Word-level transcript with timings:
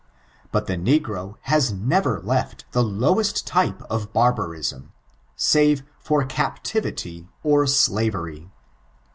But 0.51 0.65
the 0.65 0.77
negro 0.77 1.35
haa 1.43 1.75
never 1.77 2.19
left 2.23 2.65
the 2.71 2.81
lowest 2.81 3.45
type 3.45 3.83
of 3.83 4.11
barbarism* 4.11 4.93
save 5.35 5.83
for 5.99 6.23
eaptimty 6.25 7.27
or 7.43 7.67
slavery. 7.67 8.49